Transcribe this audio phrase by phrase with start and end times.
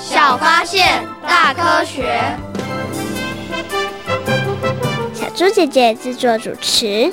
[0.00, 2.22] 小发现，大科学。
[5.12, 7.12] 小猪姐姐制作主持。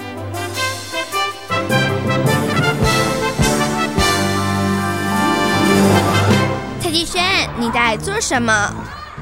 [6.79, 7.23] 蔡继轩，
[7.57, 8.73] 你在做什么？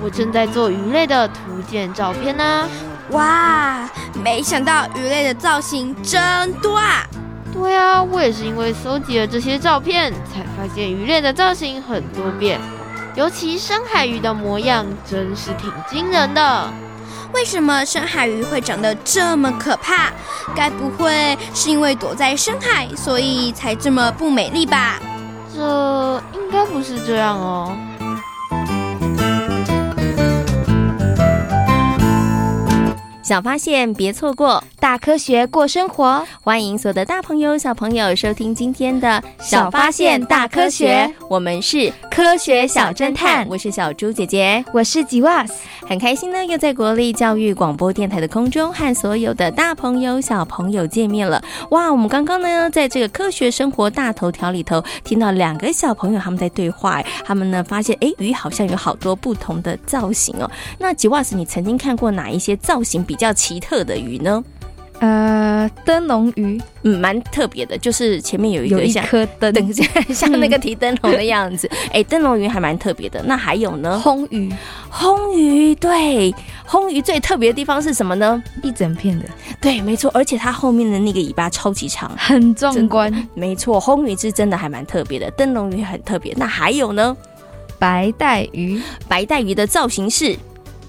[0.02, 2.68] 我正在做鱼类的图鉴照片呢。
[3.12, 3.90] 哇，
[4.23, 7.05] 没想到鱼类的造型真多啊！
[7.54, 12.59] 对啊，我也是因为搜集了这些照片，才发现鱼类的造型很多变，
[13.16, 16.73] 尤其深海鱼的模样真是挺惊人的。
[17.34, 20.12] 为什么深海鱼会长得这么可怕？
[20.55, 24.99] 该不会是因为躲在深海，所以才这么不美丽吧？
[25.54, 27.77] 这应该不是这样哦。
[33.21, 36.21] 小发现，别错过；大科学，过生活。
[36.41, 39.07] 欢迎所有的大朋友、小朋友收听今天的
[39.40, 43.48] 《小发现大科学》，我们是科学小侦探。
[43.49, 45.53] 我是小猪姐姐，我是吉瓦斯，
[45.87, 51.41] 很开心呢，又在国立教育广播电台的空中和所有的大朋友、小朋友见面了。
[51.70, 60.51] 哇，我们刚刚呢，在这个科学生活大头条里头，听到两个小朋友他们在对话，他们呢发现，哎，鱼好像有好多不同的造型哦。
[60.77, 64.44] 那吉瓦斯，你曾经看过哪一些造型比比较奇特的鱼呢？
[65.03, 69.73] 呃，灯笼鱼，嗯，蛮特别的，就是前面有一个像有一颗灯，
[70.16, 71.69] 像那个提灯笼的样子。
[71.91, 73.22] 哎、嗯，灯笼鱼还蛮特别的。
[73.25, 74.01] 那还有呢？
[74.01, 74.50] 魟鱼，
[74.90, 76.34] 魟鱼，对，
[76.66, 78.41] 魟鱼最特别的地方是什么呢？
[78.62, 79.25] 一整片的，
[79.59, 83.12] 对，没错，而且它后面的那个尾巴超级长，很壮观。
[83.34, 86.34] 没错，魟鱼是真的还蛮特别的，灯笼鱼很特别。
[86.38, 87.18] 那还有呢？
[87.78, 90.34] 白带鱼，白带鱼的造型是。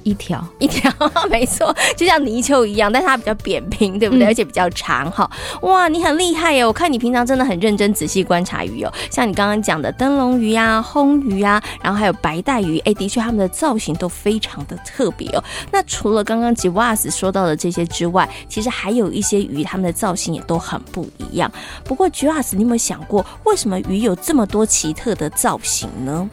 [0.04, 0.92] 一条一条，
[1.28, 4.26] 没错，就像泥鳅一样，但是它比较扁平，对不对？
[4.26, 5.28] 嗯、而且比较长哈。
[5.62, 6.64] 哇，你很厉害耶！
[6.64, 8.92] 我看你平常真的很认真仔细观察鱼哦。
[9.10, 15.42] 像你刚刚讲的灯笼鱼啊、烘鱼啊，然后还有白带鱼，哎，的确它们的造型都非常的特别哦。
[15.72, 21.50] 那除了刚刚吉瓦斯说到的这些之外，其实还有一些鱼，它们的造型也都很不一样。
[21.84, 26.28] 不过吉瓦斯，你有没有想过，为什么鱼有这么多奇特的造型呢？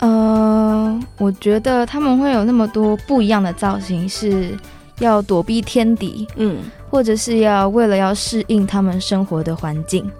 [0.00, 4.56] 呃，我觉得他们会有那么多不一样的造型，是
[4.98, 6.58] 要躲避天敌，嗯，
[6.90, 10.10] 或者是要为了要适应他们生活的环境。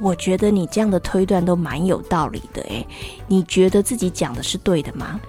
[0.00, 2.86] 我觉得你这样的推断都蛮有道理的，诶，
[3.26, 5.20] 你觉得自己讲的是对的吗？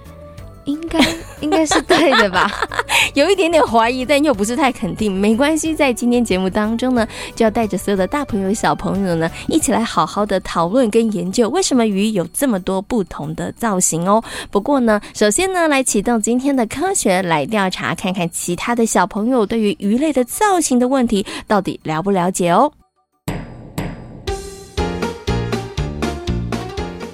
[0.70, 1.00] 应该
[1.40, 2.50] 应该是对的吧，
[3.14, 5.12] 有一点点怀疑，但又不是太肯定。
[5.12, 14.22] 没关系，在今天节目当中呢，就要带着所有的大朋友、小朋友呢，一起来好好的讨论跟研究，为什么鱼有这么多不同的造型哦。
[14.50, 22.70] 不过呢，首先呢，来启动今天的科学来调查，看看其他的小朋友对于鱼类的造型的问题到底了不了解哦。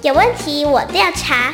[0.03, 1.53] 有问题我调查。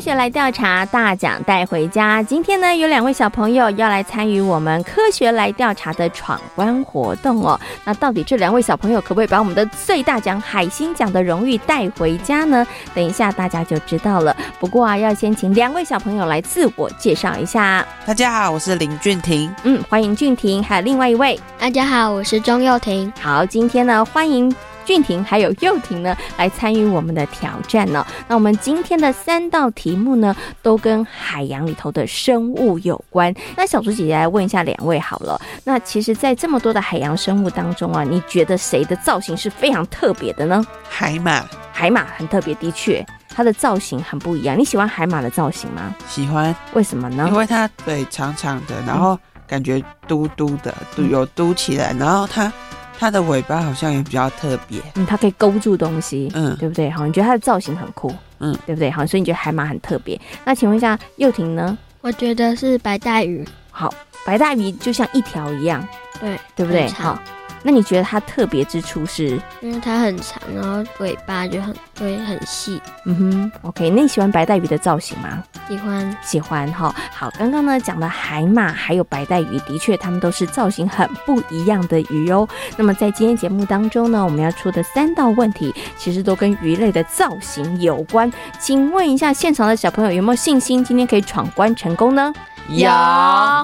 [0.00, 2.22] 学来调查，大奖带回家。
[2.22, 7.60] 今天呢，有两位小朋友要来参与我们科学来调查的闯关活动哦。
[7.84, 12.66] 那到底这两位小朋友可不可以把我们的最大奖海星奖的荣誉带回家呢？
[12.94, 14.34] 等一下大家就知道了。
[14.58, 17.86] 不过啊，要先请两位小朋友来自我介绍一下。
[18.06, 19.54] 大家好，我是林俊廷。
[19.64, 20.64] 嗯，欢迎俊廷。
[20.64, 23.12] 还有另外一位，大家好，我是钟佑廷。
[23.20, 24.50] 好，今天呢，欢迎。
[24.84, 28.06] 俊廷还有幼廷呢，来参与我们的挑战呢。
[28.28, 33.34] 那我们今天的三道题目呢，都跟海洋里头的生物有关。
[33.56, 35.40] 那小猪姐姐来问一下两位好了。
[35.64, 40.64] 那其实，在这么多的海洋生物当中啊，你觉得谁的造型是非常特别的呢？
[40.88, 41.44] 海马。
[41.72, 43.04] 海马很特别，的确
[43.34, 44.58] 它的造型很不一样。
[44.58, 45.94] 你喜欢海马的造型吗？
[46.06, 46.54] 喜欢。
[46.74, 47.26] 为什么呢？
[47.30, 52.52] 因为它腿长长的，然后感觉嘟嘟的，嘟有嘟起来，然后它
[53.00, 54.78] 它的尾巴好像也比较特别。
[54.94, 56.90] 嗯，它可以勾住东西，嗯，对不对？
[56.90, 58.90] 好，你觉得它的造型很酷，嗯，对不对？
[58.90, 60.20] 好，所以你觉得海马很特别。
[60.44, 61.76] 那请问一下幼婷呢？
[62.02, 63.42] 我觉得是白带鱼。
[63.70, 63.92] 好，
[64.26, 65.82] 白带鱼就像一条一样，
[66.20, 66.86] 对，对不对？
[66.90, 67.18] 好。
[67.62, 69.40] 那你觉得它特别之处是？
[69.60, 72.80] 因为它很长，然后尾巴就很会，很细。
[73.04, 73.90] 嗯哼，OK。
[73.90, 75.42] 那你喜欢白带鱼的造型吗？
[75.68, 76.94] 喜欢，喜欢哈。
[77.12, 82.48] 好，刚刚呢讲的海马还有白带鱼，的确它们都是造型很不一样的鱼哦。
[82.76, 88.32] 那么在今天节目当中呢，我们要出的三道问题，其实都跟鱼类的造型有关。
[88.58, 92.32] 请问一下现场的小朋友有没有信心今天可以闯关成功呢？
[92.68, 92.88] 有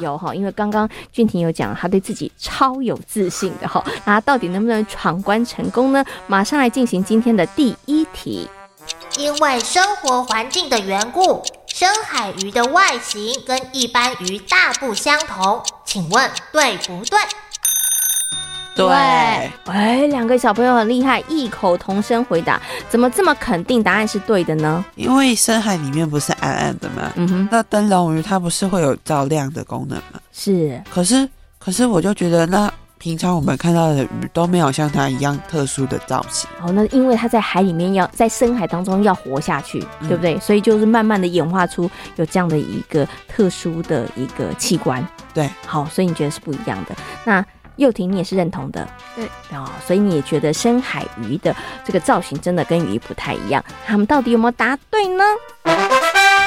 [0.02, 6.04] 有哈，因为刚刚俊廷有讲，他对自己超有自信的哈，那他到底能不能闯关成功呢？
[6.26, 8.48] 马上来进行今天的第一题。
[9.18, 17.18] 因为生活环境的缘故，深海鱼的外形跟一般鱼大不相同，请问对不对？
[18.76, 18.86] 对，
[19.64, 24.84] 哎，两个小朋友很厉害，异口同声回答，怎么这么肯定答案是对的呢？
[24.96, 27.10] 因为深海里面不是暗暗的吗？
[27.16, 30.20] 嗯哼，那灯笼鱼它不是会有照亮的功能吗？
[30.30, 31.26] 是，可是
[31.58, 36.48] 可是我就觉得，那平常我们看到的鱼都没有像它一样特殊的造型。
[36.62, 40.38] 哦，那因为它在海里面要在深海当中要活下去，嗯、对不对？
[40.40, 45.06] 所以就是慢慢的演化出有这样的一个特殊的一个器官。
[45.34, 46.94] 对，好，所以你觉得是不一样的。
[47.24, 47.44] 那
[47.76, 49.24] 幼婷，你也是认同的，对
[49.56, 53.64] 哦，所以你也觉得深海鱼的这个造型真的跟鱼不太一样。
[53.86, 55.24] 他们到底有没有答对呢？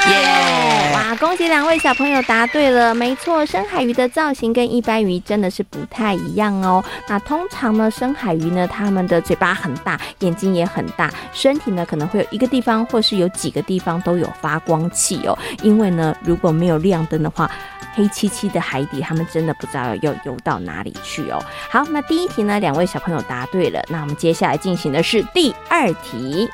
[0.10, 6.84] 耶、哇，恭喜两位小朋友答对了，没错，深海鱼的造型跟一般鱼真的是不太一样哦。
[7.08, 15.38] 那通常呢，深海鱼呢，它们的嘴巴很大，眼睛也很大，身体呢可能会有一个地方或是有几个地方都有发光器哦。
[15.62, 17.50] 因为呢，如果没有亮灯的话，
[17.96, 21.44] 黑漆漆的海底，他们真的不知道要游到哪里去哦。
[21.70, 23.82] 好，那第一题呢，两位小朋友答对了。
[23.90, 26.50] 那我们接下来进行的是第二题。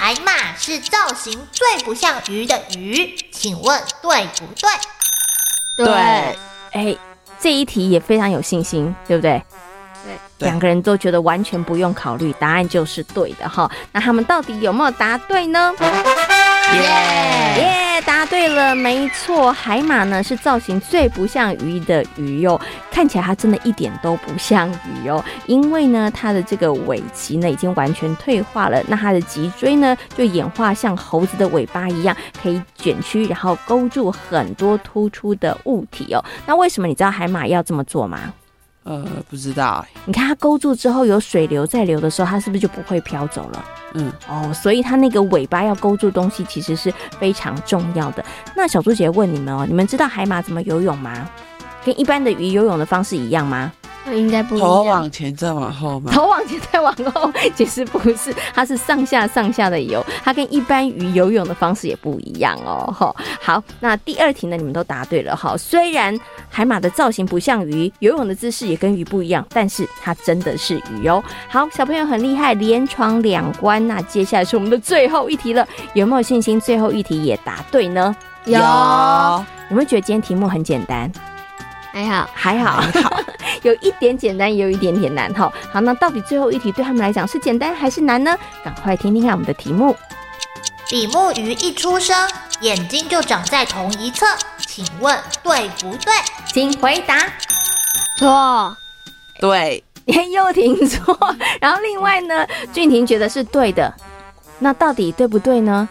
[0.00, 5.84] 海马是造型最不像鱼的鱼，请问对不对？
[5.84, 6.38] 对。
[6.72, 6.96] 哎，
[7.38, 9.42] 这一题也非常有信心，对不对？
[10.38, 10.48] 对。
[10.48, 13.70] 两个人都觉得完全不用考虑，答案就是对的哈。
[13.92, 15.74] 那他们到底有没有答对呢？
[16.74, 36.24] 耶耶，答对了，没错，海马呢是造型最不像鱼的鱼哟，看起来它真的一点都不像鱼哦，因为呢它的这个尾鳍呢已经完全退化了，那它的脊椎呢就演化像猴子的尾巴一样，可以卷曲，然后勾住很多突出的物体哦。
[36.46, 38.32] 那为什么你知道海马要这么做吗？
[38.84, 39.84] 呃，不知道。
[40.04, 43.64] 你看它勾住之后，有水流在流的时候，它是不是就不会飘走了？
[43.94, 48.24] 嗯，哦，所以它那个尾巴要勾住东西，其实是非常重要的。
[48.56, 51.28] 那小猪姐问你们哦，你们知道海马怎么游泳吗？
[51.84, 53.72] 跟一般的鱼游泳的方式一样吗？
[54.16, 54.68] 应该不一样。
[54.68, 56.10] 头往前再往后吗？
[56.12, 62.92] 头往前再往后， 其实不是，它是上下上下的游，它跟一般鱼游泳的方式也不一样哦。
[62.96, 65.56] 好，好，那第二题呢，你们都答对了哈。
[65.56, 66.18] 虽然
[66.48, 71.22] 海马的造型不像鱼，游泳的姿势也跟鱼不一样，但是它真的是鱼哦。
[71.48, 73.86] 好，小朋友很厉害，连闯两关。
[73.86, 78.14] 那接下来是我们的最后一题了，有没有信心最后一题也答对呢？
[78.44, 78.58] 有。
[79.70, 81.10] 有没有觉得今天题目很简单？
[81.92, 83.20] 还好，还好，还 好
[83.62, 85.52] 有一点简单，也有一点点难哈。
[85.72, 88.36] 好，那到底最后一题对他们来讲是简单还是难呢？
[88.64, 89.96] 赶快听听看我们的题目。
[90.88, 92.16] 比目鱼一出生，
[92.60, 94.26] 眼睛就长在同一侧，
[94.66, 96.12] 请问对不对？
[96.52, 97.26] 请回答。
[98.18, 98.76] 错。
[99.40, 99.84] 对。
[100.32, 101.16] 又听错，
[101.60, 103.92] 然后另外呢，俊廷觉得是对的。
[104.58, 105.88] 那到底对不对呢？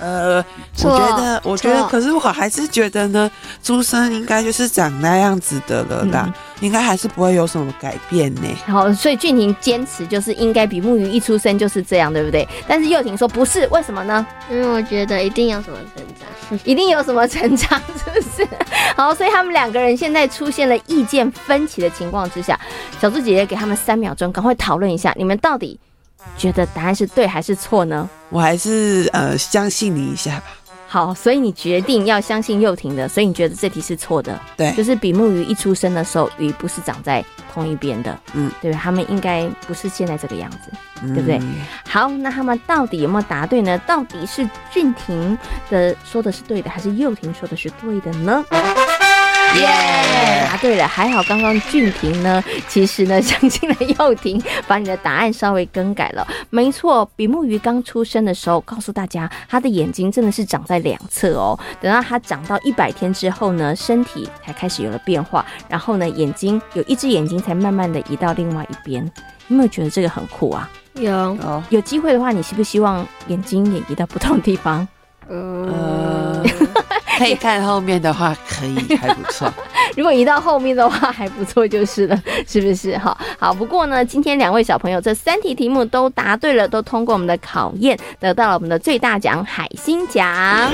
[0.00, 0.44] 呃，
[0.84, 3.30] 我觉得，我觉得，可是我还是觉得呢，
[3.62, 8.42] 出生应该就是长那样子的了啦，嗯、应该还是不会有什么改变呢。
[8.66, 12.46] 好，所以俊婷坚持就是应该比目鱼一出生就是这样，对不对？
[12.66, 14.24] 但是幼婷说不是，为什么呢？
[14.50, 18.48] 因为我觉得一定有什么成长， 一定有什么成长，是不是？
[18.96, 22.58] 好，所以他们两个人现在出现了意见分歧的情况之下，
[23.00, 25.78] 小猪姐姐给他们三秒钟，赶快讨论一下，你们到底
[26.36, 28.08] 觉得答案是对还是错呢？
[28.28, 30.44] 我还是呃相信你一下吧。
[30.90, 34.40] 好，所以你决定要相信幼婷的，所以你觉得这题是错的。
[34.56, 38.18] 对，就是比目鱼一出生的时候，鱼不是长在同一边的。
[38.32, 41.38] 嗯，对，他们应该不是现在这个样子，嗯、对不对？
[41.86, 43.76] 好，那他们到底有没有答对呢？
[43.86, 45.36] 到底是俊婷
[45.68, 48.42] 的说的是对的，还是幼婷说的是对的呢？
[49.56, 50.50] 耶、yeah！
[50.50, 56.26] 答对了，还好刚刚俊婷呢，其实呢相信了幼婷，把你的答案稍微更改了。
[56.50, 61.58] 没错，比目鱼刚出生的时候，告诉大家，它的眼睛真的是长在两侧哦。
[61.80, 69.04] 等到它长到一百天之后呢，身体才开始有了变化，然后呢，眼睛有一只眼睛才慢慢的移到另外一边。
[69.48, 70.68] 有没有觉得这个很酷啊？
[70.94, 74.86] 有哦，有机会的话，你希不希望眼睛也移到不同地方？
[75.28, 75.36] 呃，
[77.18, 79.52] 可以看后面的话，可以 还不错。
[79.96, 82.96] 如果移到后面的话，还不错就是了， 是不是？
[82.98, 83.52] 好，好。
[83.52, 90.70] 不过呢，今天两位小朋友这三题题目都答对了，都通过我们的考验，得到了我们的最大奖——海星奖。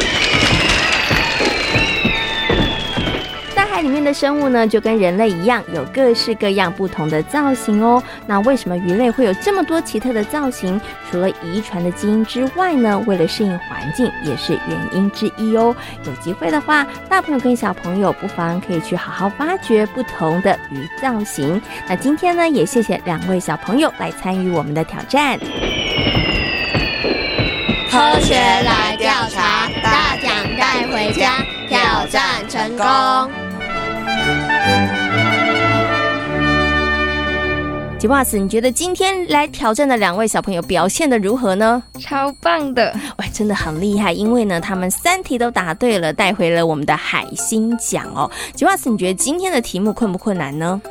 [3.84, 8.02] 里面的生物呢，就跟人类一样，有各式各样不同的造型哦。
[8.26, 10.80] 那为什么鱼类会有这么多奇特的造型？
[11.10, 15.76] 除了遗传的基因之外呢，为了适应环境，也是原因之一哦。
[16.06, 21.60] 有机会的话，大朋友跟小朋友不妨可以去好好发掘不同的鱼造型。
[21.86, 25.38] 那今天呢，也谢谢两位小朋友来参与我们的挑战。
[27.90, 31.34] 科学来调查，大奖带回家，
[31.68, 33.43] 挑战成功。
[38.04, 41.82] 吉瓦斯，你觉得今天来挑战的两位小朋友表现的如何呢？
[41.98, 48.30] 超棒的，喂，真的很厉害，因为呢，他们三题都答对了，带回了我们的海星奖哦。
[48.52, 50.82] 吉瓦斯，你觉得今天的题目困不困难呢？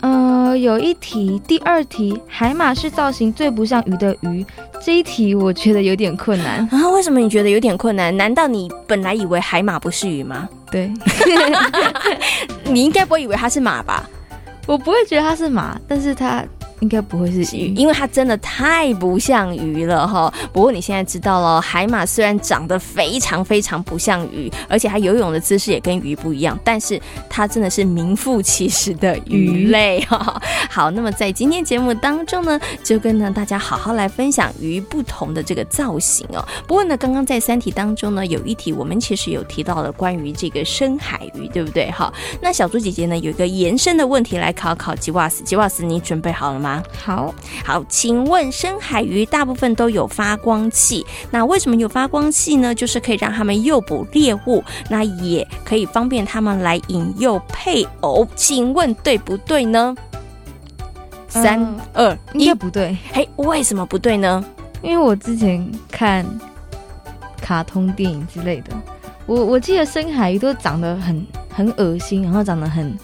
[0.00, 4.44] 呃，有一题，第二题，海马是造型最不像鱼的鱼，
[4.84, 6.90] 这一题我觉得有点困难 啊。
[6.90, 8.16] 为什么你觉得有点困难？
[8.16, 10.48] 难道你本来以为海马不是鱼吗？
[10.72, 10.92] 对，
[12.66, 14.10] 你应该不会以为它是马吧？
[14.66, 16.44] 我不会觉得它是马，但是它。
[16.80, 20.32] 应该不会是鱼，因为它真的太不像鱼了哈。
[20.52, 30.40] 不过你现在知道了，海马虽然长得非常非常不像鱼，而且它游泳的姿势也跟鱼不一样，但是它真的是名副其实的鱼类哈。
[30.70, 36.44] 好，那么在今天节目当中呢，就跟呢大家好好来分享鱼不同的这个造型哦。
[36.66, 41.90] 不过呢，刚刚在三题当中呢，有一题我们其实有提到了关于这个深海鱼，对不对？
[41.90, 46.82] 哈，那小猪姐姐呢有一个延伸的问题来考考吉瓦斯，吉瓦斯你准备好了吗？
[47.04, 47.32] 好
[47.64, 52.74] 好，请问深海鱼大部分都有发光器，那为什么有发光器呢？
[52.74, 58.26] 就是可以让他们诱捕猎物，那也可以方便他们来引诱配偶。
[58.34, 59.94] 请问对不对呢？
[61.28, 62.96] 三二一，不对。
[63.12, 64.44] 哎，为什么不对呢？
[64.82, 66.26] 因为我之前看
[67.40, 68.70] 卡通电影之类的，
[69.26, 72.96] 我我记得深海鱼都长得很很恶心，然后长得很。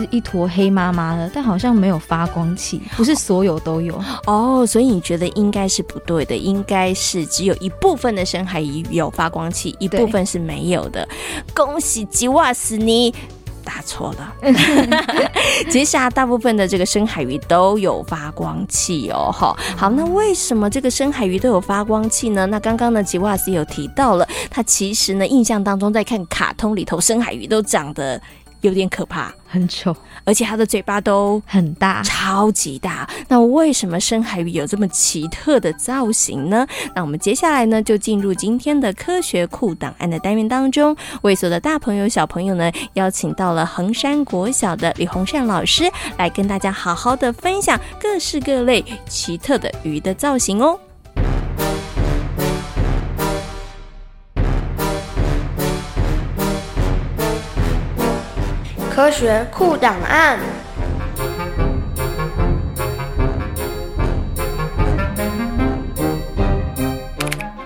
[0.00, 4.64] 是一坨黑麻麻的，但好像没有发光器，不是所有都有哦。
[4.66, 11.06] 所以你觉得应该是不对的，应该是只有一部分的深海鱼有发光器，一部分是没有的。
[11.54, 13.14] 恭喜吉瓦斯，尼
[13.64, 14.34] 答错了。
[15.70, 19.30] 接下来大部分的这个深海鱼都有发光器哦。
[19.32, 22.46] 好，好，那为什么这个深海鱼都有发光器呢？
[22.46, 28.20] 那刚刚呢，吉瓦斯有提到了，他其实呢，印象当中在看卡通里头，深海鱼都长得。
[28.66, 29.94] 有点可怕，很丑，
[30.24, 33.08] 而且它的嘴巴都很大，超级大。
[33.28, 36.66] 那为什么深海鱼有这么奇特的造型呢？
[36.94, 50.78] 那我们接下来呢，就进入今天的科学库档案的单元当中，为所有的大朋友小朋友呢，邀请到了衡山国小的李洪善老师来跟大家好好的分享各式各类奇特的鱼的造型哦。
[58.96, 60.38] 科学库档案。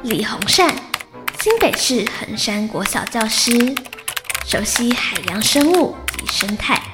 [0.02, 0.74] 李洪善，
[1.38, 3.52] 新北市衡山国小教师，
[4.44, 6.89] 熟悉海洋生物及生态。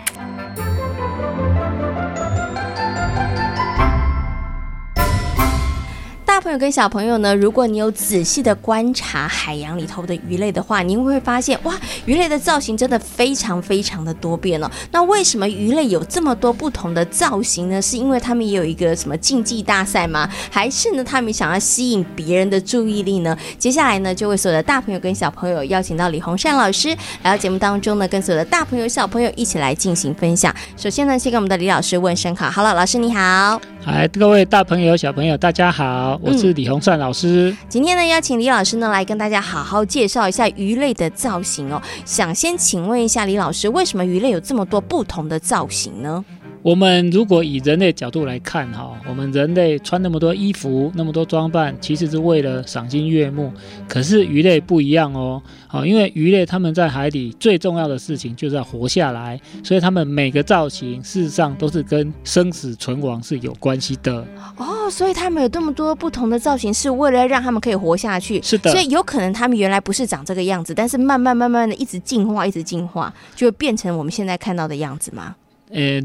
[6.36, 11.74] 大朋友跟小朋友呢，如果你有仔细的观察海洋里头的鱼类的话，你会发现哇，
[12.04, 14.70] 鱼类的造型真的非常非常的多变哦。
[14.90, 17.80] 那为什么鱼类有这么多不同的造型呢？
[17.80, 20.28] 是因为他们也有一个什么竞技大赛吗？
[20.50, 23.34] 还是呢，他们想要吸引别人的注意力呢？
[23.58, 26.90] 接下来呢，就为所有的大朋友跟小朋友邀请到李洪善老师
[27.22, 30.54] 来到节目当中呢，跟所有的大朋友小朋友一起来进行分享。
[30.76, 33.58] 首先呢，先跟我们的李老师问声好，Hello，老师你好。
[33.88, 36.18] 嗨，各位大朋友小朋友大家好。
[36.20, 37.52] 我是李洪善老师。
[37.52, 41.80] 嗯，今天呢，邀请李老师呢来跟大家好好介绍一下鱼类的造型哦。
[42.04, 46.24] 想先请问一下李老师，为什么鱼类有这么多不同的造型呢？
[46.66, 53.52] 我们如果以人类角度来看哈，我们人类穿那么多衣服，那么多装扮，其实是为了赏心悦目。
[53.88, 64.26] 可是鱼类不一样哦，好，因为鱼类它们在海底最重要的事情就是要活下来，所以它们每个造型事实上都是跟生死存亡是有关系的。
[64.56, 68.42] 哦，所以他们有这么多不同的造型，是为了让他们可以活下去。
[68.42, 75.36] 是的，所以有可能他们原来不是长这个样子，但是慢慢慢慢的一直进化，一直进化，就会变成我们现在看到的样子吗？
[75.70, 76.02] 呃。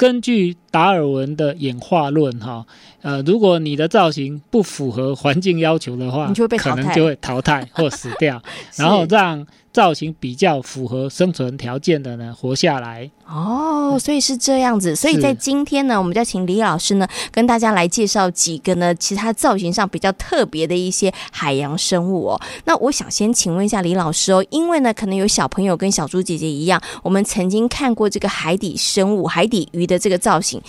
[0.00, 2.64] 根据达尔文的演化论，哈，
[3.02, 8.42] 呃，如果你的造型不符合环境要求的话，你就会被淘汰，可能就会淘汰或死掉，
[8.76, 9.46] 然后让。
[9.72, 14.96] 造型比较符合生存条件的呢，活下来哦，所以是这样子。
[14.96, 22.40] 所以在今天呢，我们就请李老师呢，跟大家来介绍几个呢，其他造型上比较特别的一些海洋生物哦。
[22.64, 30.59] 那我想先请问一下李老师哦，因为呢，可能有小朋友跟小猪姐姐一样，我们曾经看过这个海底生物、海底鱼的这个造型。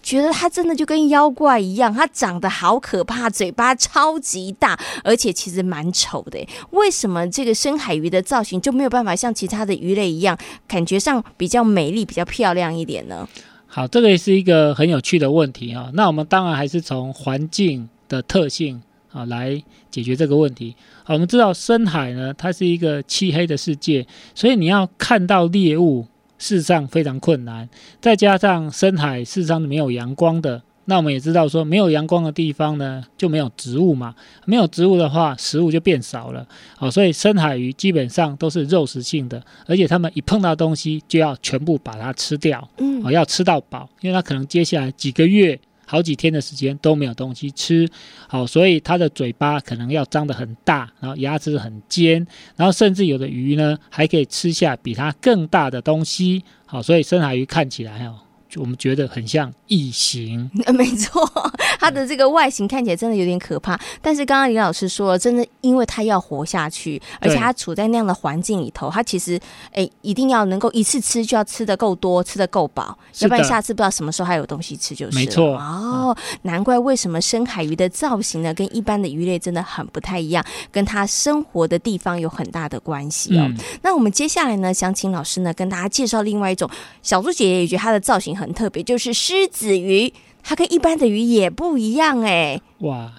[0.00, 6.38] 觉得它真的就跟妖怪一样，它长得好可怕，嘴巴超级大，而且其实蛮丑的。
[6.70, 13.28] 为什么这个深海鱼的造型就没有办法像其他的鱼类一样，感觉上比较美丽、比较漂亮一点呢？
[13.66, 15.90] 好，这个也是一个很有趣的问题啊。
[15.92, 18.80] 那我们当然还是从环境的特性
[19.12, 20.74] 啊来解决这个问题。
[21.04, 26.06] 好，我们知道深海呢，它是一个漆黑的世界，所以你要看到猎物。
[26.38, 27.68] 事实上非常困难，
[28.00, 34.14] 再加上深海事实上是没有阳光的，那我们也知道说没有阳光的地方呢，就没有植物嘛，
[34.46, 36.46] 没有植物的话，食物就变少了。
[36.76, 45.58] 好，所以深海鱼基本上都是肉食性的，而且它们一碰到东西就要全部把它吃掉，嗯，要吃到饱，因为它可能接下来几个月。
[45.90, 47.88] 好几天的时间都没有东西吃，
[48.28, 52.26] 好，所以它的嘴巴可能要张得很大，然后牙齿很尖，
[52.56, 58.27] 然后甚至有的鱼呢还可以吃下比它更大的东西，好，所以深海鱼看起来哦。
[58.56, 61.30] 我们觉得很像异形， 没错，
[61.78, 63.78] 它的这个外形看起来真的有点可怕。
[64.00, 69.38] 但是刚刚李老师说了，真的，因为它要活下去，而且它处在那样的环境里头，它其实
[69.72, 75.16] 哎，一定要能够一次吃就要吃的够多，吃的够饱，要不然下次不知道什么时候还有东西吃就是。
[75.16, 83.42] 没错哦，难怪为什么深海鱼的造型呢，跟一般的鱼类真的很不太一样，跟它生活的地方有很大的关系哦。
[83.46, 86.68] 嗯、那我们接下来呢，想请老师呢跟大家介绍另外一种
[87.02, 88.52] 小猪姐姐也觉得它的造型很。
[88.58, 92.60] 特别，就是狮子鱼，它跟一般的鱼也不一样哎。
[92.78, 93.12] 哇，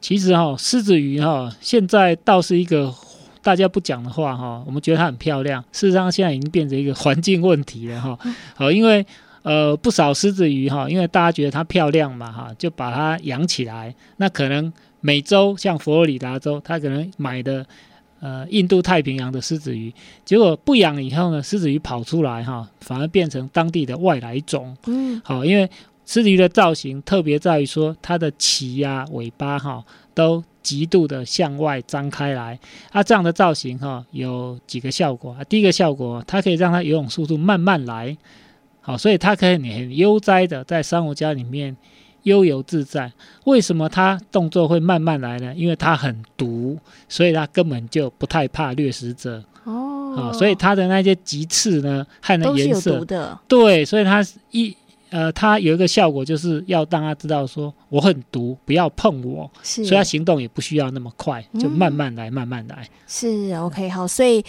[0.00, 2.92] 其实哈、哦，狮子鱼哈、哦，现在倒是一个
[3.40, 5.62] 大家不讲的话哈、哦，我们觉得它很漂亮。
[5.70, 8.18] 事实上，现在已经变成一个环境问题了哈。
[8.56, 9.06] 好、哦，因为
[9.42, 13.94] 呃，不少狮子鱼哈，因为大家觉得它漂亮嘛哈，就把它养起来。
[14.16, 17.64] 那可能美洲像佛罗里达州，它可能买的。
[18.24, 19.92] 呃，印度太平洋的狮子鱼，
[20.24, 24.74] 结果不养以后呢，狮子鱼跑出来哈，反而变成当地的外来种。
[24.86, 25.68] 嗯，好，因为
[26.06, 29.84] 狮子鱼的造型特别在于说，它的鳍呀、尾巴哈，
[30.14, 32.58] 都极度的向外张开来。
[32.92, 35.44] 啊，这样的造型哈，有几个效果啊。
[35.44, 38.16] 第一个效果，它可以让它游泳速度慢慢来，
[38.80, 41.76] 好，所以它可以你很悠哉的在珊瑚礁里面。
[42.24, 43.10] 悠游自在，
[43.44, 45.54] 为什么他动作会慢慢来呢？
[45.54, 49.42] 因为他很毒，所以他根本就不太怕掠食者。
[49.64, 53.02] 哦，啊，所以他的那些棘刺呢，和那颜色。
[53.48, 54.76] 对，所以他一
[55.10, 59.50] 呃，它有一个效果，就是要让他知道说我很毒，不要碰我。
[59.62, 62.88] 是，所以他行动也不需要那么快，就慢慢来，嗯、慢慢来。
[63.06, 64.44] 是 OK，好，所以。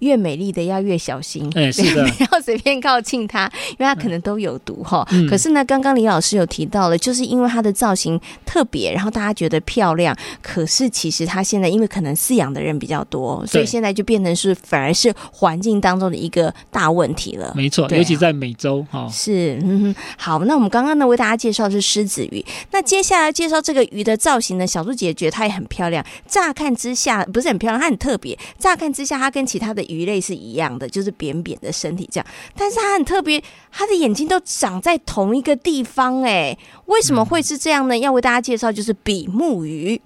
[0.00, 5.06] 越美丽的要越小心，哎， 是的，不要随便靠近它，因为它可能都有毒哈。
[5.10, 10.16] 嗯、可是呢，刚刚李老师有提到了，就是因为它的造型特别，然后大家觉得漂亮。
[10.42, 17.52] 可是其实它现在因为可能饲养的人比较多，所以现在就变成是反而是环境当中的一个大问题了。
[17.56, 19.08] 没错，尤其在美洲哈。
[19.10, 26.04] 是，嗯哼，好，那我们刚刚呢为大家介绍的是狮子鱼，那接下来介绍这个鱼的造型呢，小猪姐姐觉得它也很漂亮。
[26.26, 28.38] 乍看之下不是很漂亮，它很特别。
[28.58, 37.98] 乍看之下，它跟其他的鱼类是一样的，就是扁扁的身体这样，但是它很特别，它的眼睛都长在同一个地方，哎，为什么会是这样呢？
[37.98, 40.00] 要为大家介绍，就是比目鱼。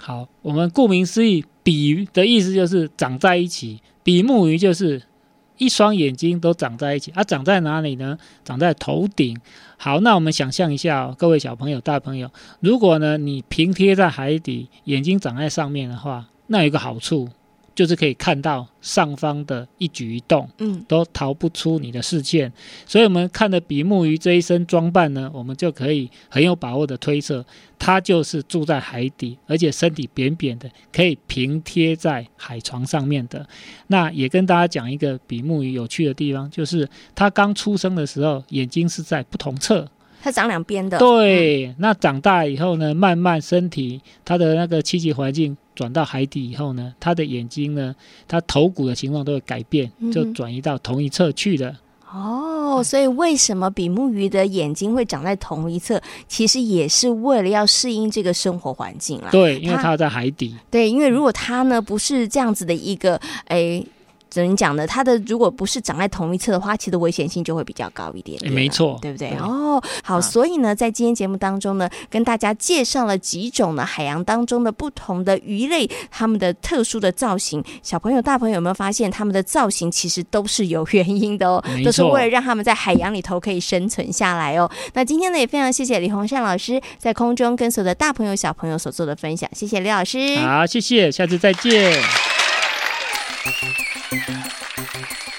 [0.00, 5.02] 好，我们顾名思义，比的意思就是长在一起，比目鱼就是
[5.58, 8.18] 一双眼睛都长在一起，它、啊、长在哪里呢？
[8.44, 9.38] 长在头顶。
[9.76, 17.28] 好，那我们想象一下、哦，各位小朋友、大朋友，如果呢你平贴在海底，眼睛长在上面的话，那有一个好处。
[17.74, 22.52] 就是可以看到上方的一举一动，嗯，都逃不出你的视线。
[22.86, 27.44] 所以，我们看的比目鱼这一身装扮呢，我们就可以很有把握的推测，
[27.78, 33.46] 它就是住在海底，而且身体扁扁的，可以平贴在海床上面的。
[33.88, 39.88] 那也跟大家讲一个比目鱼有趣的地方，就是它刚出生的时候，眼睛是在不同侧。
[40.22, 41.74] 它长两边的，对。
[41.78, 47.94] 那长大以后呢，慢慢身体它的那个栖息环境转到海底以后呢，它的眼睛呢，
[48.28, 51.74] 它头骨的情况都会改变，就转移到同一侧去了。
[52.12, 56.00] 哦，所以为什么比目鱼的眼睛会长在同一侧？
[56.28, 59.28] 其实也是为了要适应这个生活环境啦。
[59.30, 60.54] 对，因为它在海底。
[60.70, 63.84] 对，因为如果它呢不是这样子的一个，哎。
[63.84, 64.03] 怎
[64.42, 64.86] 么讲呢？
[64.86, 69.36] 它的如果不是长在同一侧的话，其实危险性就会比较高一点点，没错，对不对？
[69.36, 77.62] 哦，好，所以呢，在今天节目当中呢，跟大家介绍了几种呢海洋当中的不同的鱼类，它们的特殊的造型。
[77.82, 84.70] 小朋友、大朋友有没有发现，它们的造型其实都是有原因的哦，都是为了让他们在海洋里头可以生存下来哦。
[84.94, 90.36] 那今天呢，也非常谢谢李洪善老师在空中跟所有的大朋友、小朋友所做的分享，谢谢李老师。
[90.38, 92.00] 好，谢谢，下次再见。
[94.16, 95.33] Thank you.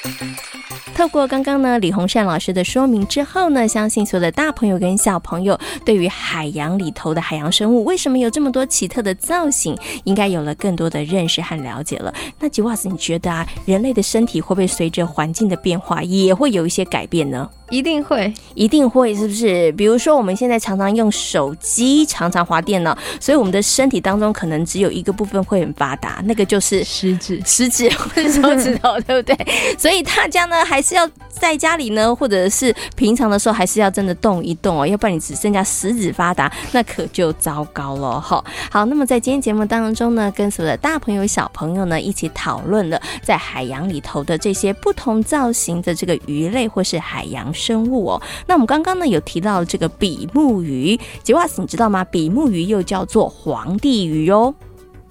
[0.95, 12.13] 透过刚刚呢李洪善老师的说明之后呢，相信所有的大朋友跟小朋友对于海洋里头的海洋生物为什么有这么多奇特的造型，应该有了更多的认识和了解了。
[12.39, 17.49] 那吉瓦斯，你觉得啊，人类的身体会不会随着环境的变化也会有一些改变呢？
[17.71, 19.71] 一定会，一定会，是不是？
[19.71, 29.35] 比如说，我们现在常常用手机，常常滑电脑，所以我们的身体当中可能只有一个部分会很发达，那个就是食指、食指或者手指头，对不对？
[29.79, 38.43] 所以所以大家呢，还是要在家里呢，或者是平常的时候，还是要真的动一动哦，要不然你只剩下食指发达，那可就糟糕了哈。
[38.69, 52.03] 好，那么在今天节目当中呢，跟所有的大朋友、小朋友呢，一起讨论了在海洋里头的这些不同造型的这个鱼类或是海洋生物哦，那我们刚刚呢有提到这个比目鱼，吉瓦斯，你知道吗？
[52.03, 54.53] 比目鱼又叫做皇帝鱼哦。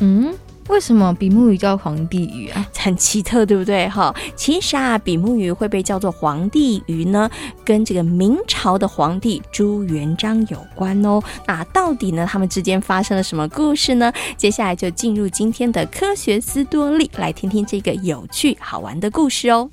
[0.00, 0.34] 嗯，
[0.68, 2.66] 为什么比目鱼叫皇帝鱼啊？
[2.78, 3.88] 很奇特，对不对？
[3.88, 7.30] 哈，其实啊，比目鱼会被叫做皇帝鱼呢，
[7.64, 11.22] 跟这个明朝的皇帝朱元璋有关哦。
[11.46, 14.12] 那到底呢，他们之间发生了什么故事呢？
[14.36, 19.70] 接下来就进入今天的科学斯多利，来听听这个有趣好玩的故事哦。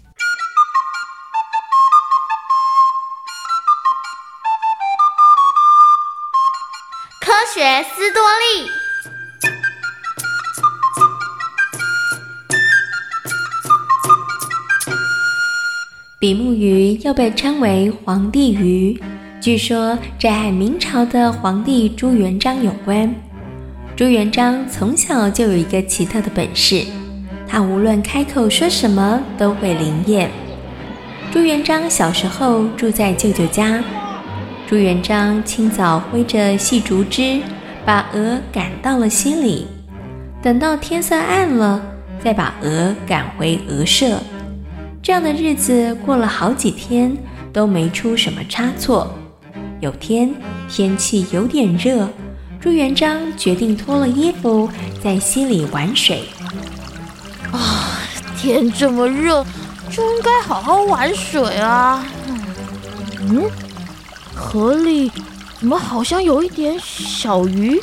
[7.19, 8.69] 科学斯多利，
[16.21, 18.95] 比目鱼又被称为皇帝鱼，
[19.41, 23.11] 据说这和明朝的皇帝朱元璋有关。
[23.95, 26.85] 朱元璋从小就有一个奇特的本事，
[27.47, 30.29] 他无论开口说什么都会灵验。
[31.31, 33.83] 朱元璋小时候住在舅舅家。
[34.67, 37.41] 朱元璋清早挥着细竹枝，
[37.83, 39.65] 把鹅赶到了溪里，
[40.39, 41.81] 等到天色暗了，
[42.23, 44.19] 再把鹅赶回鹅舍。
[45.03, 47.17] 这样的日子过了好几天，
[47.51, 49.11] 都没出什么差错。
[49.79, 50.31] 有天
[50.69, 52.07] 天气有点热，
[52.59, 54.69] 朱元璋决定脱了衣服
[55.03, 56.25] 在溪里玩水。
[57.51, 57.97] 啊，
[58.37, 59.43] 天这么热，
[59.89, 62.05] 就应该好好玩水啊。
[63.21, 63.49] 嗯。
[64.35, 65.11] 河里
[65.59, 67.81] 怎么好像有一点小鱼？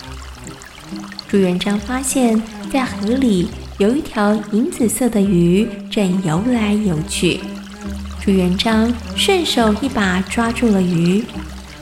[1.29, 2.41] 朱元璋发现，
[2.73, 3.49] 在河里
[3.79, 7.39] 有一条银紫色的鱼正游来游去。
[8.21, 11.25] 朱元璋顺手一把抓住了鱼，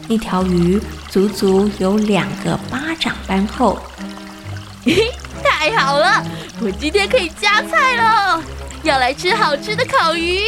[0.06, 0.78] 那条鱼
[1.08, 3.78] 足足有两个巴掌般厚。
[4.84, 5.10] 嘿，
[5.42, 6.22] 太好了，
[6.60, 8.42] 我今天可以加菜了，
[8.82, 10.40] 要来吃好吃的烤鱼。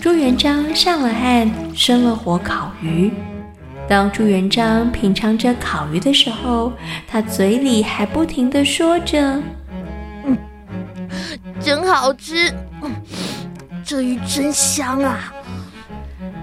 [0.00, 3.12] 朱元璋上了岸，生了火烤鱼。
[3.88, 6.72] 当朱元璋品尝着烤鱼的时候，
[7.08, 9.42] 他嘴里还不停地说着：“嗯，
[11.70, 12.52] 真好吃，
[12.82, 12.92] 嗯，
[13.84, 15.32] 这鱼真香啊！”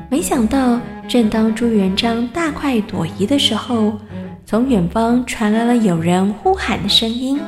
[0.09, 3.99] 没想到，正当朱元璋大快朵颐的时候，
[4.45, 7.41] 从远方传来了有人呼喊的声音：“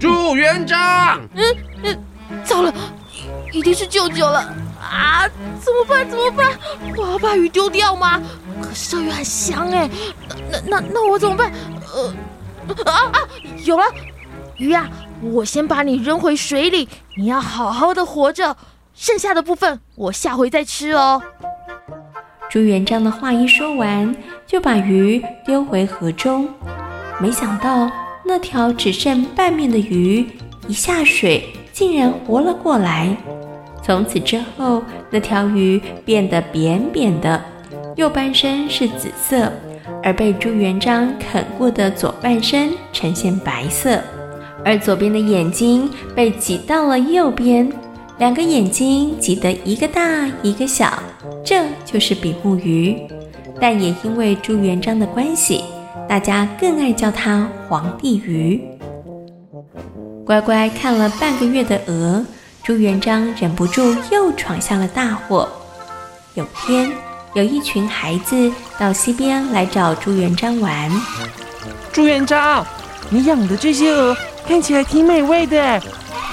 [0.00, 1.44] 朱元璋！”嗯
[1.82, 1.98] 嗯，
[2.44, 2.72] 糟了，
[3.52, 4.40] 一定是舅舅了。
[4.80, 5.28] 啊！
[5.60, 6.08] 怎么办？
[6.08, 6.48] 怎么办？
[6.96, 8.18] 我要把鱼丢掉吗？
[8.62, 9.86] 可是这鱼很香哎，
[10.50, 11.52] 那那那，那我怎么办？
[11.92, 13.20] 呃啊啊！
[13.64, 13.84] 有了，
[14.56, 14.88] 鱼呀，
[15.22, 18.56] 我先把你扔回水里，你要好好的活着，
[18.94, 21.22] 剩下的部分我下回再吃哦。
[22.50, 24.14] 朱元璋的话一说完，
[24.46, 26.48] 就把鱼丢回河中。
[27.18, 27.90] 没想到
[28.24, 30.26] 那条只剩半面的鱼，
[30.68, 33.16] 一下水竟然活了过来。
[33.82, 37.42] 从此之后，那条鱼变得扁扁的，
[37.96, 39.50] 右半身是紫色，
[40.02, 44.00] 而被朱元璋啃过的左半身呈现白色，
[44.64, 47.70] 而左边的眼睛被挤到了右边，
[48.18, 50.98] 两个眼睛挤得一个大一个小，
[51.44, 52.96] 这就是比目鱼。
[53.60, 55.62] 但也因为朱元璋的关系，
[56.08, 58.60] 大家更爱叫它皇帝鱼。
[60.24, 62.24] 乖乖看了半个月的鹅。
[62.62, 65.46] 朱元璋忍不住又闯下了大祸。
[66.32, 66.90] 有天，
[67.34, 70.90] 有一群孩子到溪边来找朱元璋玩。
[71.92, 72.64] 朱元璋，
[73.10, 75.80] 你养的这些鹅看起来挺美味的，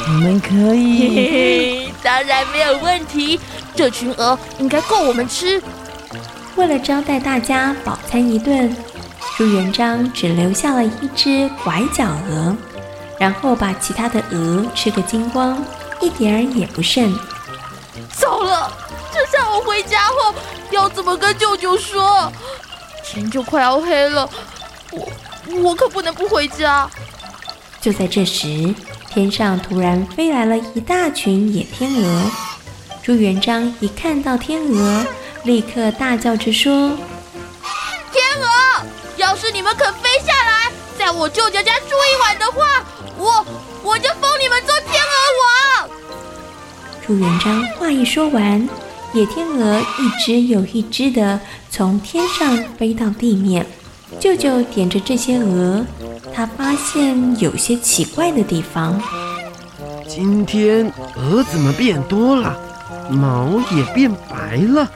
[0.08, 1.10] 你们可以？
[1.10, 3.40] 嘿嘿，当然没有问题，
[3.76, 5.62] 这群鹅应该够我们吃。
[6.56, 8.76] 为了招待大家饱餐一顿，
[9.38, 12.56] 朱元璋只留下了一只拐角鹅，
[13.18, 15.64] 然后把其他的鹅吃个精光。
[16.02, 17.18] 一点儿也不剩。
[18.18, 18.72] 糟了，
[19.14, 20.34] 这下我回家后
[20.72, 22.32] 要怎么跟舅舅说？
[23.06, 24.30] 天就快要黑了，
[24.92, 25.08] 我
[25.62, 26.90] 我可不能不回家。
[27.82, 28.74] 就在这时，
[29.10, 32.32] 天上突然飞来了一大群野天鹅。
[33.02, 35.04] 朱元璋一看到天鹅，
[35.44, 36.92] 立刻大叫着说
[38.14, 38.86] ：“天鹅，
[39.18, 42.86] 要是你们肯飞下来，在我舅舅家住一晚的话，
[43.18, 43.44] 我
[43.82, 45.90] 我就封你们做天鹅王。”
[47.08, 48.70] 朱元璋话一说完，
[49.14, 51.40] 野天鹅一只又一只的
[51.72, 53.66] 从天上飞到地面。
[54.20, 55.84] 舅舅点着这些鹅，
[56.34, 59.00] 他发现有些奇怪的地方。
[60.08, 62.58] 今天鹅怎么变多了？
[63.10, 64.90] 毛也变白了。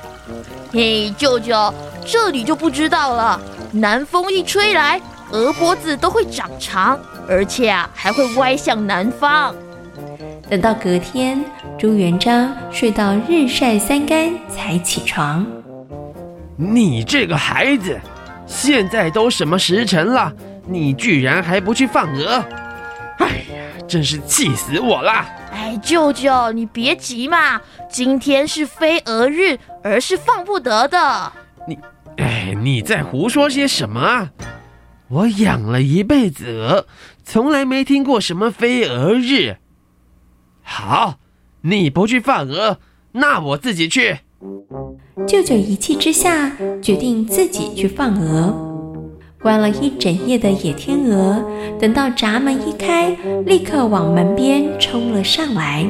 [0.71, 1.73] 嘿，舅舅，
[2.05, 3.39] 这里就不知道了。
[3.71, 9.53] 南风一吹来，鹅脖子都会长长，而且啊，还会歪向南方。
[10.49, 11.43] 等到隔天，
[11.77, 15.45] 朱元璋睡到日晒三竿才起床。
[16.55, 17.99] 你这个孩子，
[18.45, 20.31] 现在都什么时辰了？
[20.67, 22.43] 你居然还不去放鹅？
[23.19, 25.11] 哎呀，真是气死我了！
[25.51, 31.31] 哎，舅舅，你别急嘛，今天是飞鹅日，而是放不得的。
[31.67, 31.77] 你，
[32.17, 34.31] 哎，你在胡说些什么啊？
[35.07, 36.87] 我养了一辈子鹅，
[37.23, 39.57] 从来没听过什么飞鹅日。
[40.61, 41.19] 好。
[41.67, 42.77] 你不去放鹅，
[43.13, 44.19] 那我自己去。
[45.27, 48.64] 舅舅一气之下，决定自己去放鹅。
[49.45, 51.39] 关了一整夜的野天鹅，
[51.79, 55.85] 等到闸门一开，立刻往门边冲了上来。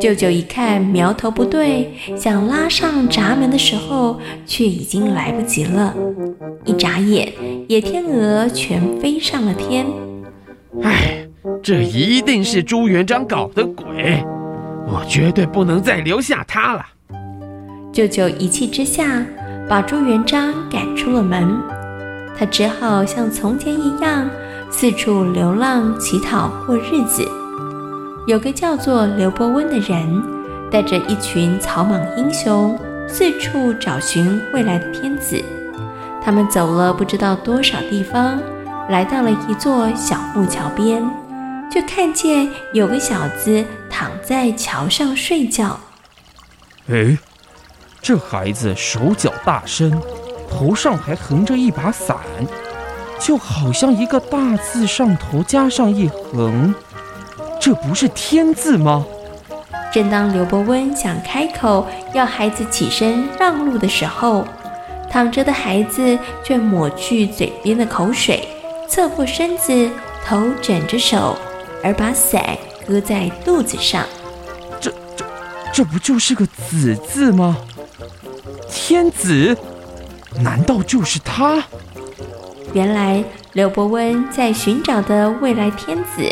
[0.00, 5.94] 舅舅一看苗头不对，想拉上闸门的时候，却已经来不及了。
[6.64, 7.32] 一眨眼，
[7.68, 9.86] 野天鹅全飞上了天。
[10.82, 11.28] 唉，
[11.62, 14.24] 这一定是朱元璋搞的鬼。
[14.88, 16.84] 我绝对不能再留下他了。
[17.92, 19.24] 舅舅一气之下，
[19.68, 21.48] 把朱元璋赶出了门。
[22.38, 24.28] 他只好像从前一样，
[24.70, 27.26] 四处流浪乞讨过日子。
[28.26, 30.22] 有个叫做刘伯温的人，
[30.70, 35.42] 带着一群草莽英雄，四处找寻未来的天子。
[36.24, 38.40] 他们走了不知道多少地方，
[38.88, 41.02] 来到了一座小木桥边。
[41.70, 45.80] 就看见有个小子躺在桥上睡觉。
[46.88, 47.16] 哎，
[48.02, 49.90] 这孩子手脚大伸，
[50.52, 52.18] 头上还横着一把伞，
[53.18, 56.74] 就好像一个大字上头加上一横，
[57.58, 59.04] 这不是天字吗？
[59.90, 64.44] 正当刘伯温想开口要孩子起身让路的时候，
[65.10, 68.46] 躺着的孩子却抹去嘴边的口水，
[68.88, 69.90] 侧过身子，
[70.24, 71.36] 头枕着手。
[71.84, 74.06] 而把伞搁在肚子上，
[74.80, 75.24] 这这
[75.72, 77.56] 这不就是个子字吗？
[78.70, 79.58] 天子，
[80.40, 81.62] 难道就是他？
[82.72, 86.22] 原来刘伯温在寻找的未来天子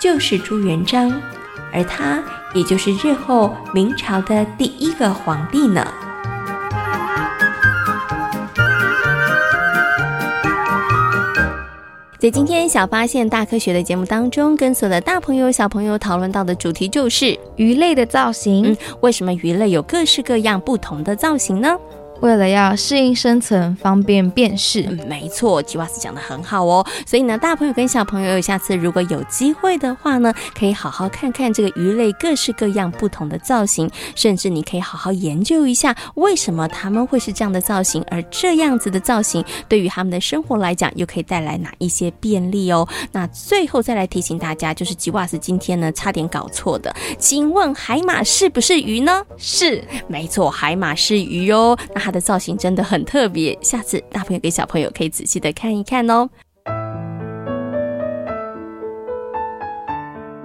[0.00, 1.12] 就是朱元璋，
[1.72, 2.22] 而他
[2.54, 5.86] 也就是日后明朝的第一个皇帝呢。
[12.18, 18.72] 在今天小发现大科学的节目当中，跟所有的大朋友小朋友讨论到的主题就是鱼类的造型。
[18.72, 21.74] 嗯，为什么鱼类有各式各样不同的造型呢？
[22.20, 24.82] 为了要适应生存，方便辨识。
[24.82, 26.86] 嗯，没错，吉瓦斯讲的很好哦。
[27.06, 42.86] 所以呢，大朋友跟小朋友，下次如果有机会的话呢，可以好好看看这个鱼类各式各样不同的造型，甚至你可以好好研究一下，为什么它们会是这样的造型，而这样子的造型对于他们的生活来讲，又可以带来哪一些便利哦。
[43.12, 49.22] 那最后再来提醒大家，就是吉瓦斯今天呢差点搞错的，请问海马是不是鱼呢？
[49.38, 51.78] 是，没错，海马是鱼哦。
[51.94, 56.28] 那它的造型真的很特别，下次大朋友跟小朋友可以仔细的看一看哦。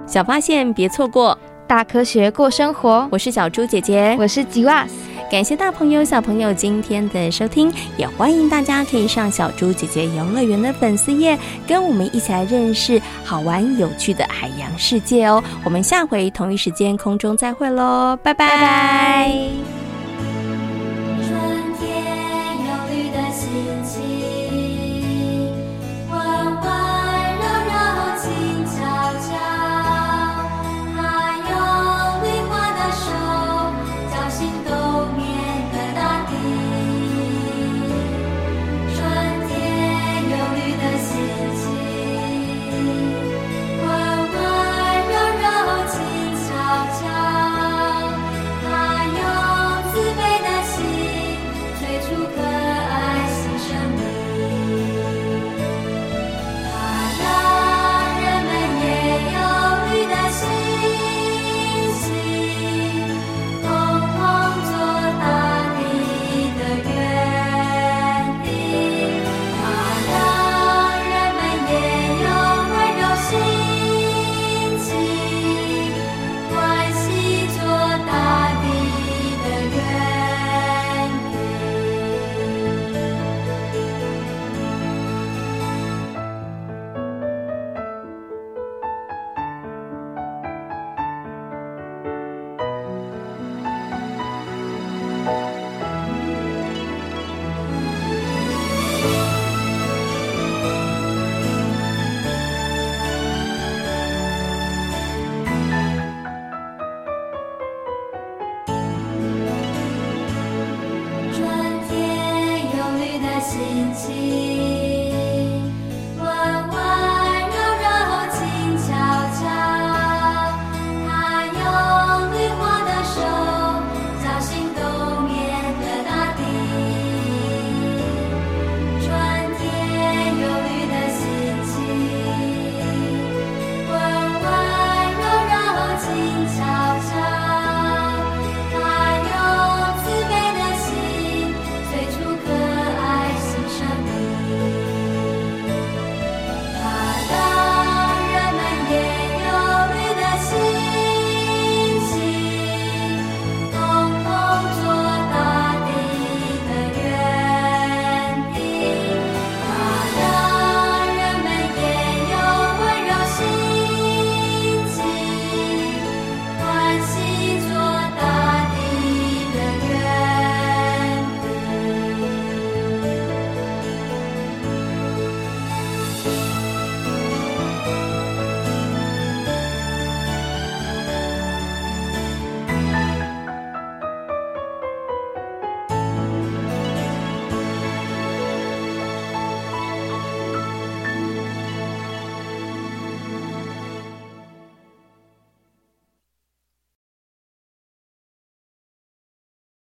[0.06, 3.08] 小发现别错过，大科学过生活。
[3.10, 4.94] 我是小猪姐姐，我是吉瓦斯。
[5.28, 15.42] 感谢大朋友小朋友今天的收听，也欢迎大家可以上小猪姐姐游乐园的粉丝页，跟我们一起来认识好玩有趣的海洋世界哦。
[15.64, 18.46] 我们下回同一时间空中再会喽，拜拜。
[18.46, 19.75] 拜拜。